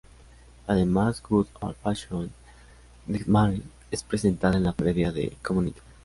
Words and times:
Además, 0.65 1.21
"Good 1.21 1.45
Ol' 1.59 1.75
Fashion 1.75 2.31
Nightmare' 3.05 3.61
es 3.91 4.01
presentada 4.01 4.57
en 4.57 4.63
la 4.63 4.71
previa 4.73 5.11
de 5.11 5.37
"Community". 5.43 5.79